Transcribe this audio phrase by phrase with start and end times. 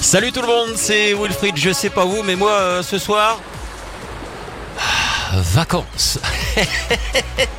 [0.00, 1.56] Salut tout le monde, c'est Wilfried.
[1.56, 3.38] Je sais pas vous, mais moi euh, ce soir.
[4.78, 6.18] ah, Vacances.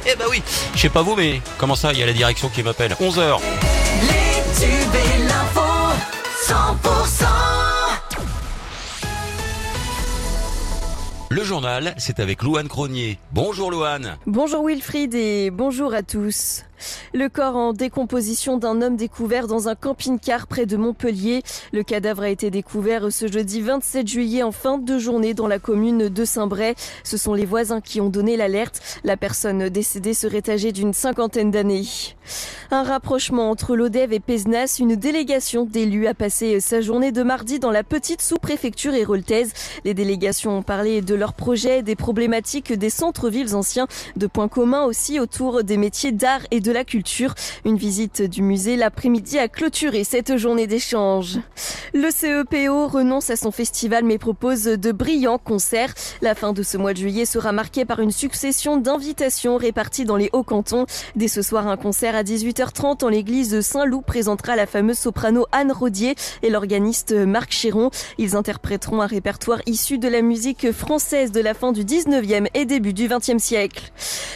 [0.05, 0.43] Eh bah oui,
[0.75, 2.95] je sais pas vous, mais comment ça, il y a la direction qui m'appelle.
[3.01, 3.39] 11h.
[4.01, 5.61] Les tubes et l'info,
[6.45, 7.32] 100%.
[11.33, 13.17] Le journal, c'est avec Louane Cronier.
[13.31, 14.17] Bonjour Louane.
[14.27, 16.63] Bonjour Wilfried et bonjour à tous.
[17.13, 21.41] Le corps en décomposition d'un homme découvert dans un camping-car près de Montpellier.
[21.71, 25.59] Le cadavre a été découvert ce jeudi 27 juillet en fin de journée dans la
[25.59, 26.75] commune de Saint-Bray.
[27.03, 28.99] Ce sont les voisins qui ont donné l'alerte.
[29.03, 31.87] La personne décédée serait âgée d'une cinquantaine d'années.
[32.71, 37.59] Un rapprochement entre l'ODEV et Pézenas, une délégation d'élus a passé sa journée de mardi
[37.59, 39.53] dans la petite sous-préfecture héroltaise.
[39.85, 43.87] Les délégations ont parlé de leurs projets, des problématiques des centres-villes anciens,
[44.17, 47.33] de points communs aussi autour des métiers d'art et de la culture.
[47.63, 51.39] Une visite du musée l'après-midi a clôturé cette journée d'échange.
[51.93, 55.93] Le CEPO renonce à son festival mais propose de brillants concerts.
[56.21, 60.17] La fin de ce mois de juillet sera marquée par une succession d'invitations réparties dans
[60.17, 60.87] les hauts cantons.
[61.15, 65.71] Dès ce soir, un concert à 18h30 en l'église Saint-Loup présentera la fameuse soprano Anne
[65.71, 67.91] Rodier et l'organiste Marc Chéron.
[68.17, 72.65] Ils interpréteront un répertoire issu de la musique française de la fin du 19e et
[72.65, 73.91] début du 20e siècle.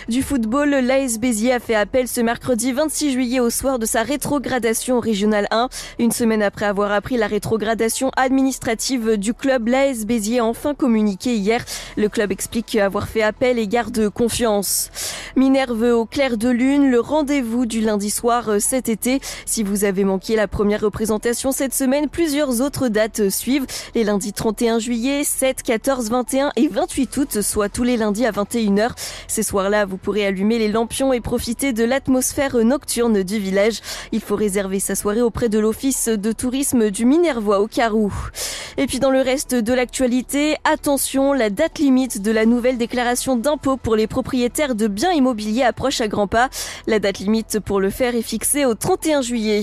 [0.10, 4.04] Du football, l'AS Béziers a fait appel ce mercredi 26 juillet au soir de sa
[4.04, 5.70] rétrogradation au régional 1.
[5.98, 11.36] Une semaine après avoir appris la rétrogradation administrative du club, l'AS Béziers a enfin communiqué
[11.36, 11.66] hier.
[11.96, 14.92] Le club explique avoir fait appel et garde confiance.
[15.38, 19.20] Minerve au clair de lune, le rendez-vous du lundi soir euh, cet été.
[19.46, 23.68] Si vous avez manqué la première représentation cette semaine, plusieurs autres dates suivent.
[23.94, 28.32] Les lundis 31 juillet, 7, 14, 21 et 28 août, soit tous les lundis à
[28.32, 28.90] 21h.
[29.28, 33.82] Ces soirs-là, vous pourrez allumer les lampions et profiter de l'atmosphère nocturne du village.
[34.12, 38.12] Il faut réserver sa soirée auprès de l'office de tourisme du Minervois au Carou.
[38.80, 43.36] Et puis dans le reste de l'actualité, attention, la date limite de la nouvelle déclaration
[43.36, 46.50] d'impôt pour les propriétaires de biens immobiliers approche à grands pas.
[46.86, 49.62] La date limite pour le faire est fixée au 31 juillet.